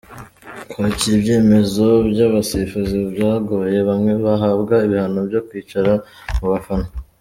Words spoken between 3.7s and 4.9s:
bamwe bahabwa